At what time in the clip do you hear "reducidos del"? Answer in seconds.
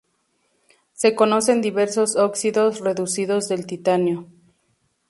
2.79-3.67